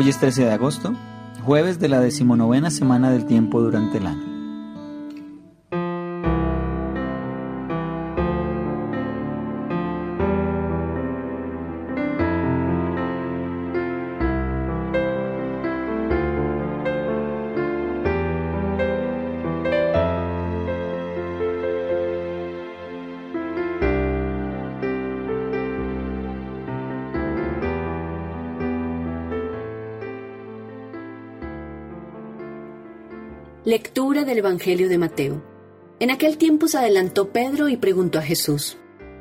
Hoy 0.00 0.08
es 0.08 0.18
13 0.20 0.44
de 0.44 0.52
agosto, 0.52 0.94
jueves 1.44 1.80
de 1.80 1.88
la 1.88 1.98
decimonovena 1.98 2.70
semana 2.70 3.10
del 3.10 3.26
tiempo 3.26 3.60
durante 3.60 3.98
el 3.98 4.06
año. 4.06 4.37
Lectura 33.64 34.24
del 34.24 34.38
Evangelio 34.38 34.88
de 34.88 34.98
Mateo. 34.98 35.42
En 35.98 36.12
aquel 36.12 36.38
tiempo 36.38 36.68
se 36.68 36.78
adelantó 36.78 37.32
Pedro 37.32 37.68
y 37.68 37.76
preguntó 37.76 38.20
a 38.20 38.22
Jesús, 38.22 38.78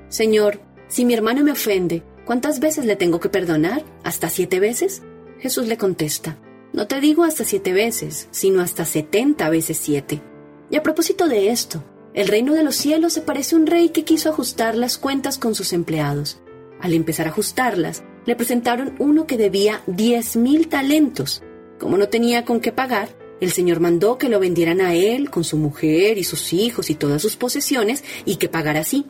Señor, 0.10 0.62
si 0.88 1.06
mi 1.06 1.16
hermano 1.16 1.44
me 1.44 1.52
ofende, 1.52 2.04
¿cuántas 2.24 2.60
veces 2.60 2.86
le 2.86 2.96
tengo 2.96 3.20
que 3.20 3.30
perdonar? 3.30 3.84
¿Hasta 4.04 4.30
siete 4.30 4.60
veces? 4.60 5.02
Jesús 5.40 5.68
le 5.68 5.78
contesta, 5.78 6.38
No 6.72 6.86
te 6.86 7.02
digo 7.02 7.24
hasta 7.24 7.46
siete 7.46 7.74
veces, 7.74 8.28
sino 8.30 8.62
hasta 8.62 8.86
setenta 8.86 9.50
veces 9.50 9.80
siete. 9.80 10.22
Y 10.70 10.76
a 10.76 10.84
propósito 10.84 11.28
de 11.28 11.50
esto, 11.50 11.84
el 12.14 12.28
reino 12.28 12.54
de 12.54 12.64
los 12.64 12.76
cielos 12.76 13.14
se 13.14 13.22
parece 13.22 13.56
a 13.56 13.58
un 13.58 13.66
rey 13.66 13.90
que 13.90 14.06
quiso 14.06 14.30
ajustar 14.30 14.76
las 14.76 15.00
cuentas 15.00 15.40
con 15.40 15.56
sus 15.56 15.74
empleados. 15.74 16.40
Al 16.80 16.94
empezar 16.94 17.26
a 17.26 17.32
ajustarlas, 17.32 18.04
le 18.28 18.36
presentaron 18.36 18.94
uno 19.00 19.26
que 19.26 19.38
debía 19.38 19.82
diez 19.88 20.36
mil 20.36 20.68
talentos. 20.68 21.42
Como 21.80 21.98
no 21.98 22.08
tenía 22.08 22.46
con 22.46 22.60
qué 22.60 22.72
pagar, 22.72 23.10
el 23.40 23.52
Señor 23.52 23.80
mandó 23.80 24.18
que 24.18 24.30
lo 24.30 24.40
vendieran 24.40 24.82
a 24.82 24.96
él 24.96 25.30
con 25.30 25.44
su 25.44 25.58
mujer 25.58 26.18
y 26.18 26.24
sus 26.24 26.54
hijos 26.54 26.90
y 26.90 26.96
todas 26.96 27.22
sus 27.22 27.36
posesiones 27.36 28.04
y 28.26 28.38
que 28.38 28.50
pagara 28.50 28.80
así. 28.80 29.06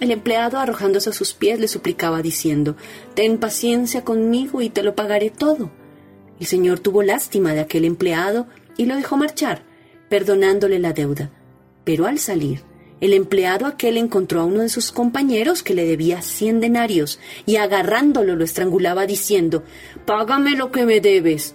El 0.00 0.10
empleado, 0.10 0.58
arrojándose 0.58 1.10
a 1.10 1.12
sus 1.12 1.34
pies, 1.34 1.60
le 1.60 1.68
suplicaba 1.68 2.22
diciendo, 2.22 2.76
Ten 3.14 3.38
paciencia 3.38 4.02
conmigo 4.04 4.62
y 4.62 4.70
te 4.70 4.82
lo 4.82 4.94
pagaré 4.94 5.30
todo. 5.30 5.70
El 6.38 6.46
Señor 6.46 6.80
tuvo 6.80 7.02
lástima 7.02 7.52
de 7.52 7.60
aquel 7.60 7.84
empleado 7.84 8.46
y 8.78 8.86
lo 8.86 8.96
dejó 8.96 9.18
marchar, 9.18 9.62
perdonándole 10.08 10.78
la 10.78 10.94
deuda. 10.94 11.30
Pero 11.84 12.06
al 12.06 12.18
salir, 12.18 12.62
el 13.00 13.14
empleado 13.14 13.66
aquel 13.66 13.96
encontró 13.96 14.40
a 14.40 14.44
uno 14.44 14.60
de 14.60 14.68
sus 14.70 14.92
compañeros 14.92 15.62
que 15.62 15.74
le 15.74 15.86
debía 15.86 16.22
cien 16.22 16.60
denarios 16.60 17.18
y 17.44 17.56
agarrándolo 17.56 18.36
lo 18.36 18.44
estrangulaba 18.44 19.06
diciendo, 19.06 19.64
Págame 20.06 20.52
lo 20.52 20.70
que 20.70 20.84
me 20.84 21.00
debes. 21.00 21.54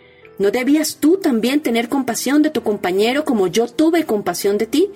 ¿No 0.41 0.49
debías 0.49 0.95
tú 0.95 1.17
también 1.17 1.61
tener 1.61 1.87
compasión 1.87 2.41
de 2.41 2.49
tu 2.49 2.63
compañero 2.63 3.25
como 3.25 3.45
yo 3.45 3.67
tuve 3.67 4.07
compasión 4.07 4.57
de 4.57 4.65
ti? 4.65 4.89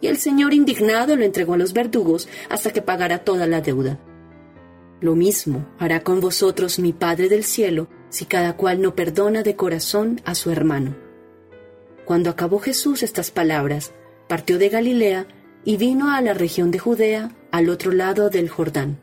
Y 0.00 0.06
el 0.06 0.16
Señor 0.16 0.54
indignado 0.54 1.16
lo 1.16 1.24
entregó 1.24 1.54
a 1.54 1.56
los 1.56 1.72
verdugos 1.72 2.28
hasta 2.50 2.72
que 2.72 2.82
pagara 2.82 3.24
toda 3.24 3.48
la 3.48 3.60
deuda. 3.60 3.98
Lo 5.00 5.16
mismo 5.16 5.66
hará 5.80 6.04
con 6.04 6.20
vosotros 6.20 6.78
mi 6.78 6.92
Padre 6.92 7.28
del 7.28 7.42
cielo 7.42 7.88
si 8.10 8.26
cada 8.26 8.56
cual 8.56 8.80
no 8.80 8.94
perdona 8.94 9.42
de 9.42 9.56
corazón 9.56 10.20
a 10.24 10.36
su 10.36 10.52
hermano. 10.52 10.94
Cuando 12.04 12.30
acabó 12.30 12.60
Jesús 12.60 13.02
estas 13.02 13.32
palabras, 13.32 13.90
partió 14.28 14.56
de 14.56 14.68
Galilea 14.68 15.26
y 15.64 15.78
vino 15.78 16.12
a 16.12 16.20
la 16.20 16.32
región 16.32 16.70
de 16.70 16.78
Judea, 16.78 17.32
al 17.50 17.70
otro 17.70 17.90
lado 17.90 18.30
del 18.30 18.48
Jordán. 18.48 19.00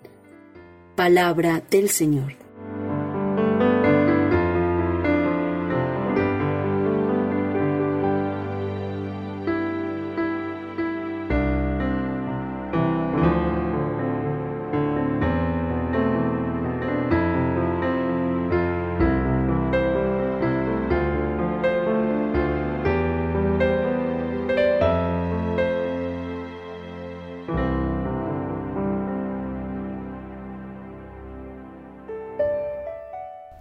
Palabra 0.95 1.61
del 1.69 1.89
Señor. 1.89 2.42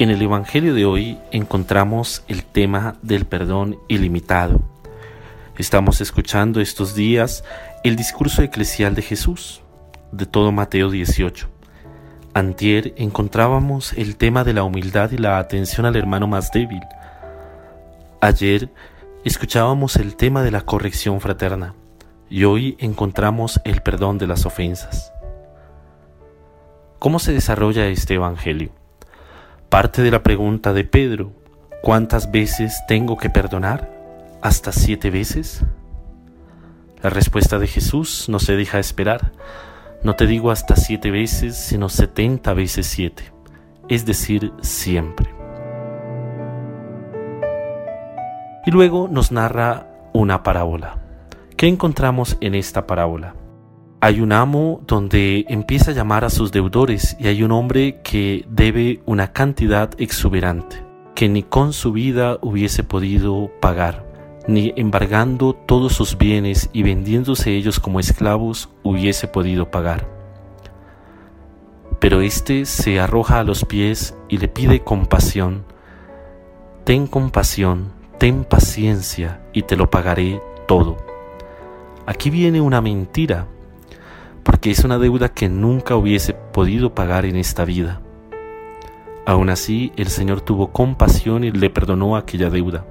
En 0.02 0.10
el 0.10 0.20
Evangelio 0.20 0.74
de 0.74 0.84
hoy 0.84 1.16
encontramos 1.30 2.24
el 2.26 2.44
tema 2.44 2.96
del 3.02 3.24
perdón 3.24 3.78
ilimitado. 3.86 4.60
Estamos 5.56 6.00
escuchando 6.00 6.60
estos 6.60 6.96
días 6.96 7.44
el 7.84 7.94
discurso 7.94 8.42
eclesial 8.42 8.96
de 8.96 9.02
Jesús, 9.02 9.62
de 10.10 10.26
todo 10.26 10.50
Mateo 10.50 10.90
18. 10.90 11.48
Antier 12.34 12.94
encontrábamos 12.96 13.92
el 13.92 14.16
tema 14.16 14.42
de 14.42 14.54
la 14.54 14.64
humildad 14.64 15.12
y 15.12 15.18
la 15.18 15.38
atención 15.38 15.86
al 15.86 15.94
hermano 15.94 16.26
más 16.26 16.50
débil. 16.50 16.82
Ayer 18.20 18.70
escuchábamos 19.24 19.94
el 19.94 20.16
tema 20.16 20.42
de 20.42 20.50
la 20.50 20.62
corrección 20.62 21.20
fraterna 21.20 21.76
y 22.28 22.42
hoy 22.42 22.76
encontramos 22.80 23.60
el 23.64 23.82
perdón 23.82 24.18
de 24.18 24.26
las 24.26 24.46
ofensas. 24.46 25.12
¿Cómo 26.98 27.20
se 27.20 27.32
desarrolla 27.32 27.86
este 27.86 28.14
Evangelio? 28.14 28.81
Parte 29.72 30.02
de 30.02 30.10
la 30.10 30.22
pregunta 30.22 30.74
de 30.74 30.84
Pedro, 30.84 31.32
¿cuántas 31.80 32.30
veces 32.30 32.82
tengo 32.86 33.16
que 33.16 33.30
perdonar? 33.30 33.90
¿Hasta 34.42 34.70
siete 34.70 35.08
veces? 35.10 35.64
La 37.02 37.08
respuesta 37.08 37.58
de 37.58 37.66
Jesús 37.66 38.28
no 38.28 38.38
se 38.38 38.54
deja 38.54 38.78
esperar. 38.78 39.32
No 40.02 40.14
te 40.14 40.26
digo 40.26 40.50
hasta 40.50 40.76
siete 40.76 41.10
veces, 41.10 41.56
sino 41.56 41.88
setenta 41.88 42.52
veces 42.52 42.86
siete, 42.86 43.32
es 43.88 44.04
decir, 44.04 44.52
siempre. 44.60 45.30
Y 48.66 48.72
luego 48.72 49.08
nos 49.08 49.32
narra 49.32 49.86
una 50.12 50.42
parábola. 50.42 50.98
¿Qué 51.56 51.66
encontramos 51.66 52.36
en 52.42 52.56
esta 52.56 52.86
parábola? 52.86 53.36
Hay 54.04 54.20
un 54.20 54.32
amo 54.32 54.80
donde 54.88 55.44
empieza 55.48 55.92
a 55.92 55.94
llamar 55.94 56.24
a 56.24 56.30
sus 56.30 56.50
deudores 56.50 57.16
y 57.20 57.28
hay 57.28 57.44
un 57.44 57.52
hombre 57.52 58.00
que 58.02 58.44
debe 58.48 59.00
una 59.06 59.32
cantidad 59.32 59.90
exuberante, 59.96 60.82
que 61.14 61.28
ni 61.28 61.44
con 61.44 61.72
su 61.72 61.92
vida 61.92 62.36
hubiese 62.42 62.82
podido 62.82 63.52
pagar, 63.60 64.04
ni 64.48 64.72
embargando 64.74 65.52
todos 65.54 65.92
sus 65.92 66.18
bienes 66.18 66.68
y 66.72 66.82
vendiéndose 66.82 67.52
ellos 67.52 67.78
como 67.78 68.00
esclavos 68.00 68.70
hubiese 68.82 69.28
podido 69.28 69.70
pagar. 69.70 70.08
Pero 72.00 72.22
éste 72.22 72.64
se 72.64 72.98
arroja 72.98 73.38
a 73.38 73.44
los 73.44 73.64
pies 73.64 74.16
y 74.28 74.38
le 74.38 74.48
pide 74.48 74.80
compasión. 74.80 75.64
Ten 76.82 77.06
compasión, 77.06 77.92
ten 78.18 78.42
paciencia 78.42 79.40
y 79.52 79.62
te 79.62 79.76
lo 79.76 79.90
pagaré 79.90 80.42
todo. 80.66 80.96
Aquí 82.04 82.30
viene 82.30 82.60
una 82.60 82.80
mentira 82.80 83.46
porque 84.52 84.70
es 84.70 84.84
una 84.84 84.98
deuda 84.98 85.30
que 85.30 85.48
nunca 85.48 85.96
hubiese 85.96 86.34
podido 86.34 86.94
pagar 86.94 87.24
en 87.24 87.36
esta 87.36 87.64
vida. 87.64 88.02
Aún 89.24 89.48
así, 89.48 89.92
el 89.96 90.08
Señor 90.08 90.42
tuvo 90.42 90.72
compasión 90.72 91.42
y 91.42 91.50
le 91.50 91.70
perdonó 91.70 92.16
aquella 92.16 92.50
deuda. 92.50 92.84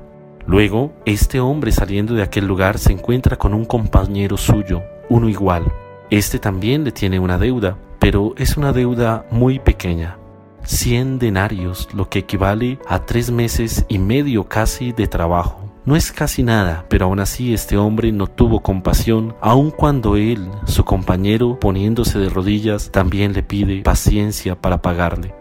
Luego, 0.47 0.91
este 1.05 1.39
hombre 1.39 1.71
saliendo 1.71 2.15
de 2.15 2.23
aquel 2.23 2.47
lugar 2.47 2.79
se 2.79 2.93
encuentra 2.93 3.37
con 3.37 3.53
un 3.53 3.65
compañero 3.65 4.37
suyo, 4.37 4.81
uno 5.07 5.29
igual. 5.29 5.71
Este 6.09 6.39
también 6.39 6.83
le 6.83 6.91
tiene 6.91 7.19
una 7.19 7.37
deuda, 7.37 7.77
pero 7.99 8.33
es 8.37 8.57
una 8.57 8.73
deuda 8.73 9.27
muy 9.29 9.59
pequeña. 9.59 10.17
Cien 10.63 11.19
denarios, 11.19 11.89
lo 11.93 12.09
que 12.09 12.19
equivale 12.19 12.79
a 12.87 13.05
tres 13.05 13.29
meses 13.29 13.85
y 13.87 13.99
medio 13.99 14.45
casi 14.45 14.93
de 14.93 15.05
trabajo. 15.05 15.70
No 15.83 15.95
es 15.95 16.11
casi 16.11 16.43
nada, 16.43 16.85
pero 16.89 17.05
aún 17.05 17.19
así 17.19 17.55
este 17.55 17.75
hombre 17.75 18.11
no 18.11 18.27
tuvo 18.27 18.61
compasión, 18.61 19.35
aun 19.41 19.71
cuando 19.71 20.15
él, 20.15 20.47
su 20.65 20.85
compañero, 20.85 21.59
poniéndose 21.59 22.19
de 22.19 22.29
rodillas, 22.29 22.91
también 22.91 23.33
le 23.33 23.41
pide 23.41 23.81
paciencia 23.81 24.61
para 24.61 24.83
pagarle. 24.83 25.33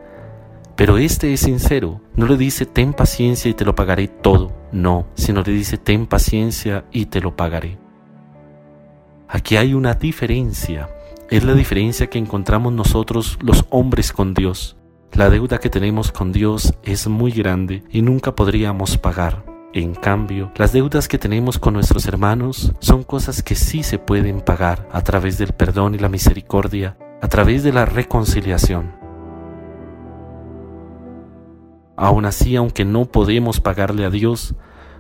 Pero 0.76 0.96
este 0.96 1.34
es 1.34 1.40
sincero, 1.40 2.00
no 2.16 2.26
le 2.26 2.38
dice 2.38 2.64
ten 2.64 2.94
paciencia 2.94 3.50
y 3.50 3.54
te 3.54 3.66
lo 3.66 3.75
pagaré 3.75 4.08
todo, 4.08 4.50
no, 4.72 5.08
sino 5.14 5.42
le 5.42 5.52
dice 5.52 5.76
ten 5.76 6.06
paciencia 6.06 6.87
y 6.90 7.06
te 7.06 7.20
lo 7.20 7.37
pagaré. 7.37 7.78
Aquí 9.28 9.58
hay 9.58 9.75
una 9.75 9.92
diferencia, 9.92 10.88
es 11.28 11.44
la 11.44 11.52
diferencia 11.52 12.06
que 12.06 12.19
encontramos 12.19 12.72
nosotros 12.72 13.38
los 13.42 13.66
hombres 13.69 14.10
con 14.10 14.32
Dios. 14.32 14.78
La 15.12 15.28
deuda 15.28 15.58
que 15.58 15.69
tenemos 15.69 16.12
con 16.12 16.32
Dios 16.32 16.72
es 16.82 17.08
muy 17.08 17.31
grande 17.31 17.82
y 17.90 18.00
nunca 18.00 18.34
podríamos 18.34 18.96
pagar. 18.96 19.50
En 19.72 19.94
cambio, 19.94 20.50
las 20.56 20.72
deudas 20.72 21.06
que 21.06 21.17
tenemos 21.17 21.61
con 21.61 21.75
nuestros 21.75 22.06
hermanos 22.08 22.72
son 22.81 23.05
cosas 23.05 23.44
que 23.44 23.55
sí 23.55 23.84
se 23.84 24.00
pueden 24.00 24.40
pagar 24.40 24.88
a 24.90 25.02
través 25.02 25.38
del 25.38 25.52
perdón 25.52 25.94
y 25.94 25.99
la 25.99 26.08
misericordia, 26.08 26.96
a 27.22 27.28
través 27.28 27.62
de 27.62 27.72
la 27.72 27.84
reconciliación. 27.84 28.90
Aún 31.96 32.25
así, 32.25 32.56
aunque 32.56 32.84
no 32.84 33.05
podemos 33.05 33.61
pagarle 33.61 34.05
a 34.05 34.11
Dios, 34.11 34.56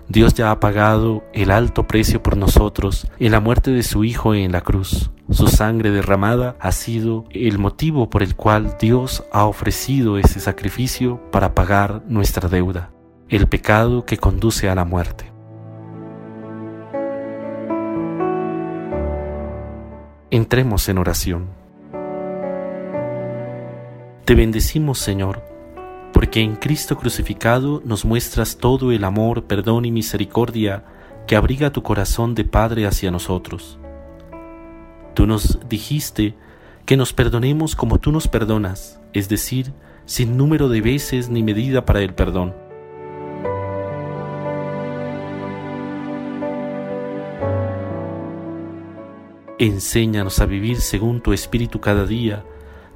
Dios 0.06 0.34
ya 0.34 0.52
ha 0.52 0.60
pagado 0.60 1.24
el 1.32 1.50
alto 1.50 1.88
precio 1.88 2.22
por 2.22 2.36
nosotros 2.36 3.08
en 3.18 3.32
la 3.32 3.40
muerte 3.40 3.72
de 3.72 3.82
su 3.82 4.04
Hijo 4.04 4.34
en 4.34 4.52
la 4.52 4.60
cruz. 4.60 5.10
Su 5.30 5.48
sangre 5.48 5.90
derramada 5.90 6.54
ha 6.60 6.70
sido 6.70 7.24
el 7.30 7.58
motivo 7.58 8.08
por 8.08 8.22
el 8.22 8.36
cual 8.36 8.76
Dios 8.80 9.24
ha 9.32 9.46
ofrecido 9.46 10.16
ese 10.16 10.38
sacrificio 10.38 11.20
para 11.32 11.56
pagar 11.56 12.02
nuestra 12.06 12.48
deuda, 12.48 12.92
el 13.30 13.46
pecado 13.46 14.04
que 14.04 14.16
conduce 14.16 14.68
a 14.68 14.74
la 14.74 14.84
muerte. 14.84 15.30
Entremos 20.32 20.88
en 20.88 20.98
oración. 20.98 21.46
Te 24.24 24.34
bendecimos, 24.34 24.98
Señor, 24.98 25.44
porque 26.12 26.40
en 26.40 26.56
Cristo 26.56 26.96
crucificado 26.96 27.80
nos 27.84 28.04
muestras 28.04 28.56
todo 28.58 28.90
el 28.90 29.04
amor, 29.04 29.44
perdón 29.44 29.84
y 29.84 29.92
misericordia 29.92 30.84
que 31.28 31.36
abriga 31.36 31.70
tu 31.70 31.84
corazón 31.84 32.34
de 32.34 32.44
Padre 32.44 32.84
hacia 32.86 33.12
nosotros. 33.12 33.78
Tú 35.14 35.28
nos 35.28 35.60
dijiste 35.68 36.34
que 36.84 36.96
nos 36.96 37.12
perdonemos 37.12 37.76
como 37.76 37.98
tú 37.98 38.10
nos 38.10 38.26
perdonas, 38.26 39.00
es 39.12 39.28
decir, 39.28 39.72
sin 40.04 40.36
número 40.36 40.68
de 40.68 40.80
veces 40.80 41.28
ni 41.28 41.44
medida 41.44 41.84
para 41.84 42.00
el 42.00 42.12
perdón. 42.12 42.69
Enséñanos 49.60 50.40
a 50.40 50.46
vivir 50.46 50.80
según 50.80 51.20
tu 51.20 51.34
espíritu 51.34 51.80
cada 51.80 52.06
día, 52.06 52.44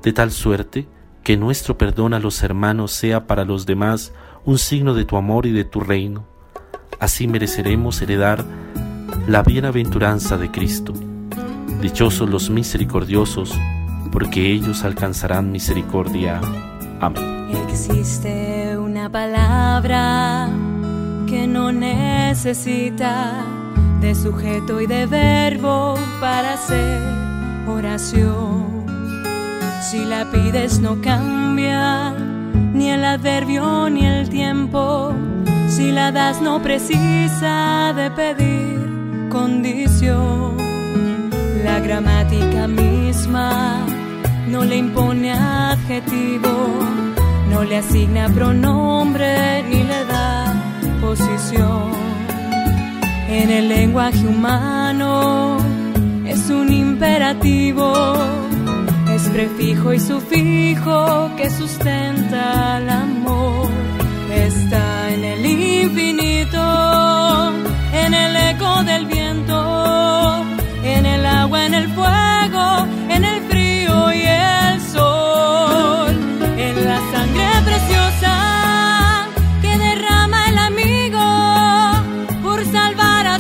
de 0.02 0.14
tal 0.14 0.31
suerte 0.31 0.88
que 1.22 1.37
nuestro 1.37 1.76
perdón 1.76 2.14
a 2.14 2.19
los 2.20 2.43
hermanos 2.43 2.90
sea 2.90 3.26
para 3.26 3.44
los 3.44 3.66
demás 3.66 4.14
un 4.46 4.56
signo 4.56 4.94
de 4.94 5.05
tu 5.05 5.19
amor 5.19 5.44
y 5.44 5.52
de 5.52 5.64
tu 5.64 5.81
reino. 5.81 6.25
Así 6.99 7.28
mereceremos 7.28 8.00
heredar 8.00 8.46
la 9.28 9.43
bienaventuranza 9.43 10.38
de 10.38 10.50
Cristo. 10.50 10.94
Dichosos 11.82 12.31
los 12.31 12.49
misericordiosos, 12.49 13.52
porque 14.10 14.50
ellos 14.50 14.84
alcanzarán 14.84 15.52
misericordia. 15.52 16.40
Amén. 16.99 17.46
Existe 17.69 18.78
una 18.78 19.12
palabra 19.12 20.49
que 21.26 21.46
no 21.46 21.72
necesita 21.72 23.54
de 24.05 24.15
sujeto 24.15 24.83
y 24.83 24.87
de 24.87 25.06
verbo 25.06 25.95
para 26.21 26.53
hacer 26.53 27.01
oración 27.67 28.85
si 29.81 30.05
la 30.05 30.31
pides 30.31 30.79
no 30.79 31.01
cambia, 31.01 32.12
ni 32.75 32.91
el 32.91 33.03
adverbio 33.03 33.89
ni 33.89 34.05
el 34.05 34.29
tiempo. 34.29 35.15
Si 35.69 35.91
la 35.91 36.12
das 36.12 36.43
no 36.43 36.61
precisa 36.61 37.95
de 37.97 38.11
pedir 38.11 39.29
condición. 39.31 40.56
La 41.65 41.79
gramática 41.81 42.67
misma 42.67 43.87
no 44.49 44.65
le 44.65 44.77
impone 44.77 45.33
adjetivo, 45.33 46.55
no 47.51 47.62
le 47.62 47.77
asigna 47.79 48.29
pronombre 48.29 49.62
ni 49.71 49.83
le 49.83 50.05
da 50.05 50.53
posición. 51.01 51.74
En 53.40 53.50
el 53.50 53.69
lenguaje 53.69 54.26
humano 54.26 55.58
es 56.26 56.50
un 56.50 56.72
imperativo 56.72 58.14
prefijo 59.34 59.92
y 59.92 59.98
sufijo 59.98 61.31
que 61.36 61.50
sustenta 61.50 62.78
el 62.78 62.88
amor. 62.88 63.69
Está 64.32 65.12
en 65.12 65.25
el 65.25 65.44
infinito, 65.46 66.62
en 67.92 68.14
el 68.14 68.36
eco 68.50 68.82
del 68.84 69.06
viento, 69.06 70.44
en 70.84 71.04
el 71.04 71.26
agua, 71.26 71.66
en 71.66 71.75
el 71.75 71.88
fuego, 71.88 72.86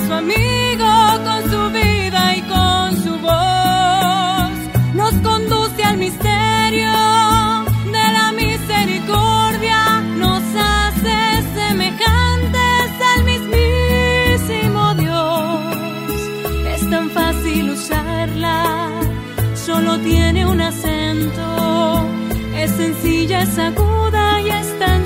su 0.00 0.12
amigo 0.12 0.90
con 1.24 1.50
su 1.50 1.70
vida 1.70 2.36
y 2.36 2.42
con 2.42 3.02
su 3.04 3.18
voz. 3.20 4.50
Nos 4.94 5.14
conduce 5.22 5.84
al 5.84 5.98
misterio 5.98 6.92
de 7.96 8.04
la 8.18 8.32
misericordia, 8.32 10.00
nos 10.16 10.42
hace 10.56 11.42
semejantes 11.54 12.90
al 13.14 13.24
mismísimo 13.24 14.94
Dios. 14.94 15.76
Es 16.74 16.90
tan 16.90 17.10
fácil 17.10 17.70
usarla, 17.70 18.90
solo 19.54 19.98
tiene 20.00 20.44
un 20.46 20.60
acento, 20.60 22.08
es 22.56 22.70
sencilla, 22.72 23.42
es 23.42 23.58
aguda 23.58 24.40
y 24.40 24.50
es 24.50 24.78
tan 24.78 25.03